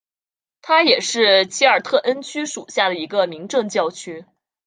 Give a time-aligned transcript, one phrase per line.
[0.63, 4.25] 它也是奇尔特恩区属下的一个民政教区。